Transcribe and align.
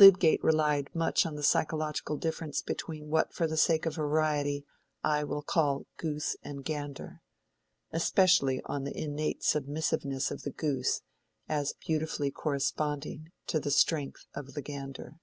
Lydgate 0.00 0.42
relied 0.42 0.92
much 0.96 1.24
on 1.24 1.36
the 1.36 1.44
psychological 1.44 2.16
difference 2.16 2.60
between 2.60 3.06
what 3.08 3.32
for 3.32 3.46
the 3.46 3.56
sake 3.56 3.86
of 3.86 3.94
variety 3.94 4.66
I 5.04 5.22
will 5.22 5.42
call 5.42 5.86
goose 5.96 6.34
and 6.42 6.64
gander: 6.64 7.22
especially 7.92 8.60
on 8.64 8.82
the 8.82 8.96
innate 9.00 9.44
submissiveness 9.44 10.32
of 10.32 10.42
the 10.42 10.50
goose 10.50 11.02
as 11.48 11.74
beautifully 11.74 12.32
corresponding 12.32 13.30
to 13.46 13.60
the 13.60 13.70
strength 13.70 14.26
of 14.34 14.54
the 14.54 14.62
gander. 14.62 15.20